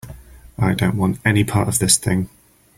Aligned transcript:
I 0.57 0.73
don't 0.73 0.97
want 0.97 1.19
any 1.23 1.43
part 1.43 1.67
of 1.67 1.77
this 1.77 1.95
thing. 1.95 2.27